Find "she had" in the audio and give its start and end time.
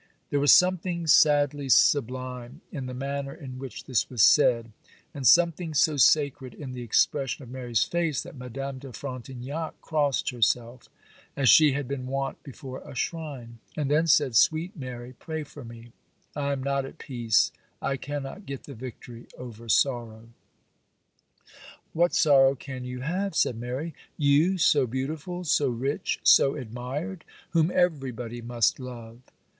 11.49-11.87